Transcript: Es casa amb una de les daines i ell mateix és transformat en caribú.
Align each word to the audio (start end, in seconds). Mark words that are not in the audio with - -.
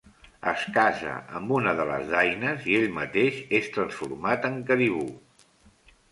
Es 0.51 0.61
casa 0.75 1.17
amb 1.39 1.51
una 1.57 1.73
de 1.79 1.83
les 1.89 2.07
daines 2.13 2.65
i 2.71 2.77
ell 2.77 2.87
mateix 2.95 3.37
és 3.59 3.67
transformat 3.75 4.47
en 4.49 4.57
caribú. 4.71 5.03